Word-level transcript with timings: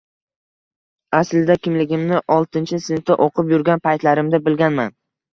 Aslida 1.17 1.55
kimligimni 1.65 2.21
oltinchi 2.35 2.79
sinfda 2.85 3.17
o`qib 3.25 3.51
yurgan 3.55 3.83
paytlarimda 3.83 4.41
bilganman 4.49 4.91